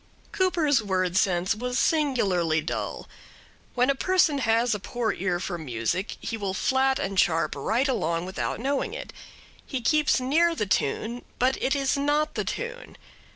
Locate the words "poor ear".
4.79-5.39